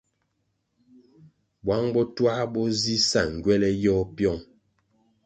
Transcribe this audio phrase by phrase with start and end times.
[1.63, 4.41] Buang botuah bo zi sa ngywele yôh piong.